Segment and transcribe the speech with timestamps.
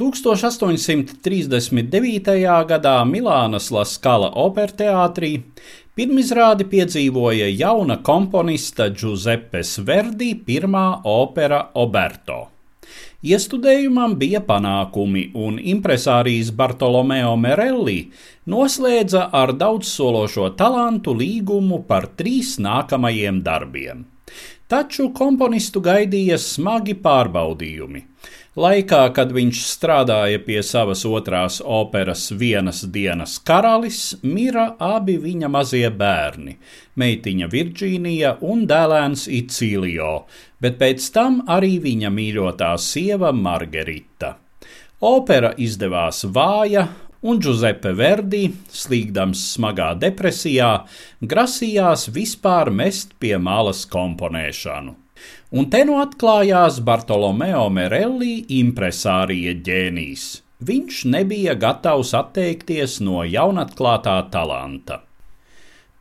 [0.00, 2.64] 1839.
[2.70, 5.42] gadā Milānas Laskala operteātrī
[5.92, 12.48] pirmizrādi piedzīvoja jauna komponista Giuseppes Verdi pirmā opera Oberto.
[13.20, 18.08] Iestudējumam bija panākumi, un impresārijas Bartolomeo Merelli
[18.48, 24.08] noslēdza ar daudzsološo talantu līgumu par trīs nākamajiem darbiem.
[24.70, 28.06] Taču komponistu gaidīja smagi pārbaudījumi.
[28.58, 35.86] Laikā, kad viņš strādāja pie savas otrās operas Vienas dienas karalis, mira abi viņa mazie
[35.86, 36.56] bērni-
[36.98, 40.24] meitiņa Virģīnija un dēlēns Icīlio,
[40.60, 44.34] bet pēc tam arī viņa mīļotā sieva Margarita.
[45.00, 46.88] Opera izdevās vāja,
[47.22, 50.86] un Giuseppe Verdi, slīgdams smagā depresijā,
[51.22, 54.96] grasījās vispār mest pie malas komponēšanu.
[55.50, 60.26] Un te nu atklājās Bartolomeo Merelli impresārija ģēnijs.
[60.60, 65.00] Viņš nebija gatavs atteikties no jaunatklātā talanta.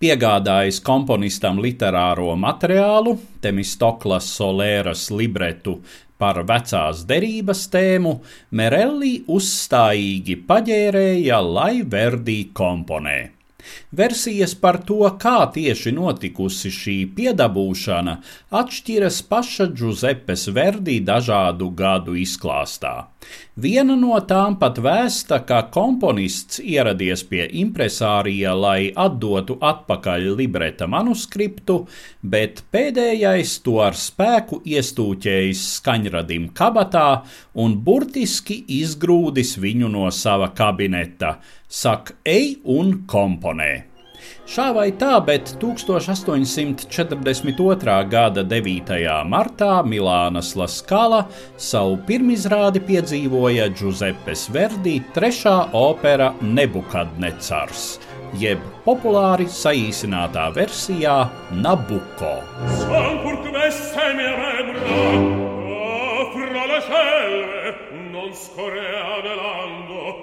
[0.00, 5.78] Piegādājis komponistam literāro materiālu, Temistoklas Solēras libretu
[6.18, 8.18] par vecās derības tēmu,
[8.50, 13.35] Merelli uzstājīgi paģērēja, lai Verdi komponē.
[13.96, 18.16] Versijas par to, kā tieši notikusi šī piedabūšana,
[18.60, 22.96] atšķiras paša Giuseppes Verdi dažādu gadu izklāstā.
[23.56, 31.78] Viena no tām pat vēsta, ka komponists ieradies pie impresārija, lai atdotu atpakaļ libreta manuskriptu,
[32.20, 37.08] bet pēdējais to ar spēku iestūķējis skaņradim kabatā
[37.64, 41.38] un burtiski izgrūdis viņu no sava kabineta.
[41.66, 43.95] Saka, ej un komponē!
[44.46, 48.08] Šā vai tā, bet 1842.
[48.10, 48.90] gada 9.
[49.26, 57.98] martā Milānas Laskala savu pirmizrādi piedzīvoja Giuseppes Verdi trešā opera Nebukadnecars,
[58.38, 62.42] jeb populāri saīsinātā versijā Nabucco.
[68.12, 70.14] Non scorrea delando,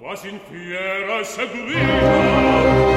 [0.00, 2.89] quasi in fiera seguita.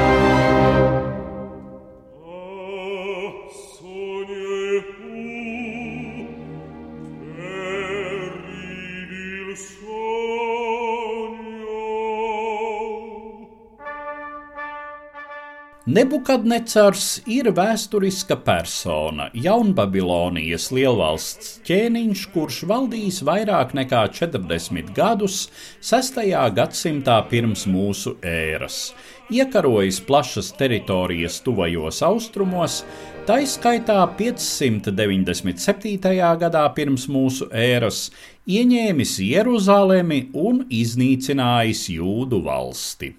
[15.84, 25.50] Nebukadnecars ir vēsturiska persona, Jaunbabilonijas lielvalsts ķēniņš, kurš valdījis vairāk nekā 40 gadus
[25.84, 26.22] 6.
[26.56, 28.94] gadsimtā pirms mūsu ēras,
[29.28, 32.86] iekarojis plašas teritorijas tuvajos austrumos,
[33.28, 36.00] taiskaitā 597.
[36.46, 38.08] gadā pirms mūsu ēras,
[38.48, 43.12] ieņēmis Jeruzalemi un iznīcinājis Jūdu valsti.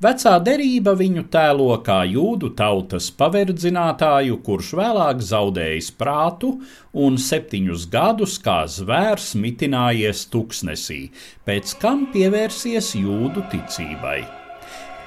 [0.00, 6.54] Vecā derība viņu tēlo kā jūdu tautas paverdzinātāju, kurš vēlāk zaudējis prātu
[6.96, 11.02] un septiņus gadus kā zvērs mitinājies tuksnesī,
[11.44, 14.22] pēc kam pievērsies jūdu ticībai.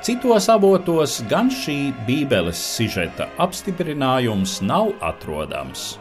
[0.04, 5.94] Citos avotos gan šī Bībeles sižeta apstiprinājums nav atrodams.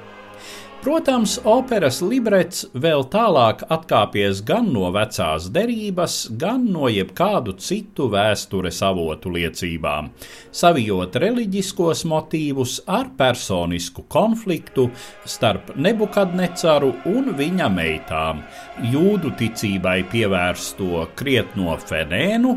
[0.82, 8.80] Protams, operas librets vēl tālāk atkāpies gan no vecās derības, gan no jebkādu citu vēstures
[8.82, 10.08] avotu liecībām,
[10.50, 14.88] savijot reliģiskos motīvus ar personisku konfliktu
[15.22, 18.42] starp Nebukadnecaru un viņa meitām,
[18.90, 22.56] jūdu ticībai pievērsto krietno Fenēnu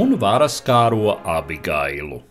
[0.00, 2.24] un varaskāro Abigailu.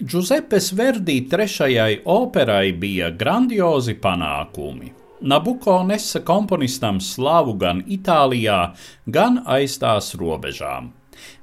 [0.00, 4.92] Giuseppes Verdi trešajai operai bija grandiozi panākumi.
[5.20, 8.70] Nabuko nesa komponistam slavu gan Itālijā,
[9.04, 10.94] gan aiz tās robežām.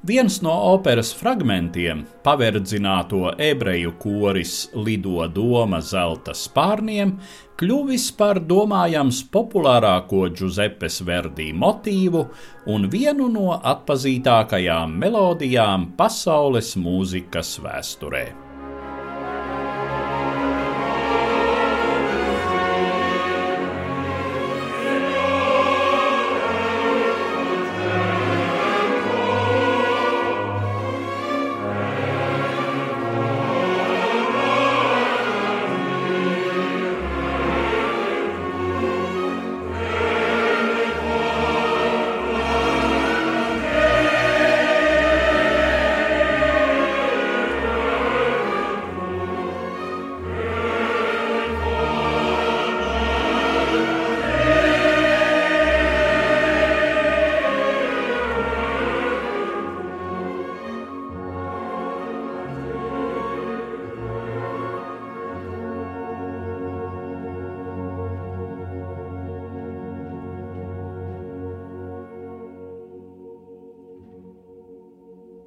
[0.01, 7.13] Viens no operas fragmentiem, paverdzināto ebreju koris Lido Doma zelta spārniem,
[7.61, 12.25] kļuvis par domājams populārāko Giuseppes Verdi motīvu
[12.73, 18.46] un vienu no atpazītākajām melodijām pasaules mūzikas vēsturē.